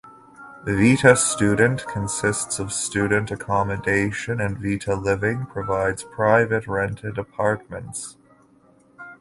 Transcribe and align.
Vita 0.65 1.15
Student 1.15 1.85
consists 1.85 2.57
of 2.57 2.73
student 2.73 3.29
accommodation 3.29 4.41
and 4.41 4.57
Vita 4.57 4.95
Living 4.95 5.45
provides 5.45 6.03
private 6.05 6.65
rented 6.65 7.19
apartments. 7.19 8.17